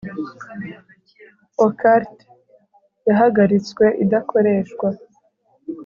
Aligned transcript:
Occult 1.65 2.15
yahagaritswe 3.07 3.85
idakoreshwa 4.03 4.87